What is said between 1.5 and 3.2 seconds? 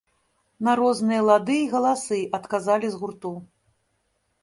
й галасы адказалі з